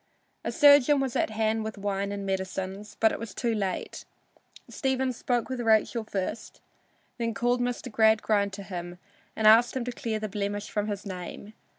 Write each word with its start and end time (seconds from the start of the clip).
A 0.43 0.51
surgeon 0.51 0.99
was 0.99 1.15
at 1.15 1.29
hand 1.29 1.63
with 1.63 1.77
wine 1.77 2.11
and 2.11 2.25
medicines, 2.25 2.97
but 2.99 3.11
it 3.11 3.19
was 3.19 3.35
too 3.35 3.53
late. 3.53 4.03
Stephen 4.67 5.13
spoke 5.13 5.47
with 5.47 5.61
Rachel 5.61 6.03
first, 6.03 6.59
then 7.19 7.35
called 7.35 7.61
Mr. 7.61 7.91
Gradgrind 7.91 8.51
to 8.53 8.63
him 8.63 8.97
and 9.35 9.45
asked 9.45 9.75
him 9.77 9.85
to 9.85 9.91
clear 9.91 10.17
the 10.17 10.27
blemish 10.27 10.71
from 10.71 10.87
his 10.87 11.05
name. 11.05 11.53